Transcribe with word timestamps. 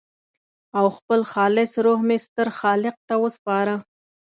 او 0.77 0.85
خپل 0.97 1.19
خالص 1.31 1.71
روح 1.85 1.99
مې 2.07 2.17
ستر 2.25 2.47
خالق 2.59 2.95
ته 3.07 3.15
وسپاره. 3.23 3.75